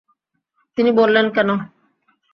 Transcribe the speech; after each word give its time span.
তিনি 0.77 0.91
বললেন, 0.91 1.25
কেন? 1.31 1.49